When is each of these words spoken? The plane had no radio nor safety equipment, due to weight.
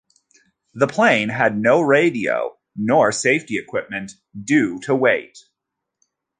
The 0.73 0.87
plane 0.87 1.29
had 1.29 1.55
no 1.59 1.79
radio 1.79 2.57
nor 2.75 3.11
safety 3.11 3.59
equipment, 3.59 4.13
due 4.35 4.79
to 4.85 4.95
weight. 4.95 5.37